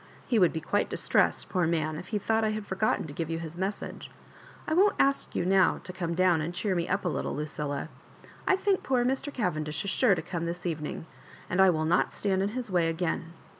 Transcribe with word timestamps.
He 0.27 0.39
would 0.39 0.51
be 0.51 0.61
quite 0.61 0.89
distressed, 0.89 1.47
poor 1.49 1.67
manl 1.67 1.99
if 1.99 2.07
he 2.07 2.17
thought 2.17 2.43
I 2.43 2.49
had 2.49 2.67
Jbrgottea 2.67 3.05
to 3.05 3.13
give 3.13 3.29
you 3.29 3.37
his 3.37 3.55
message. 3.55 4.09
I 4.67 4.73
won't 4.73 4.95
ask 4.97 5.29
70U 5.29 5.45
now 5.45 5.77
to 5.83 5.93
come 5.93 6.15
down 6.15 6.41
and 6.41 6.55
cheer 6.55 6.73
me 6.73 6.87
up 6.89 7.05
a 7.05 7.07
little, 7.07 7.35
Lucilla. 7.35 7.87
I 8.47 8.55
think 8.55 8.81
poor 8.81 9.05
Mr. 9.05 9.31
Cavendish 9.31 9.83
is 9.85 9.91
sure 9.91 10.15
to 10.15 10.21
come 10.23 10.47
this 10.47 10.65
evening, 10.65 11.05
and 11.51 11.61
I 11.61 11.69
will 11.69 11.85
not 11.85 12.13
stand 12.13 12.41
in 12.41 12.49
his 12.49 12.71
way 12.71 12.89
again. 12.89 13.33